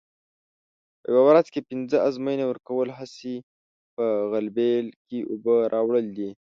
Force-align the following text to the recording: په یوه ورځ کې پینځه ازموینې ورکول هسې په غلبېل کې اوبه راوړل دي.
په 1.01 1.05
یوه 1.11 1.21
ورځ 1.29 1.47
کې 1.53 1.65
پینځه 1.69 1.97
ازموینې 2.07 2.45
ورکول 2.47 2.89
هسې 2.99 3.35
په 3.95 4.05
غلبېل 4.31 4.85
کې 5.05 5.19
اوبه 5.31 5.57
راوړل 5.73 6.05
دي. 6.17 6.29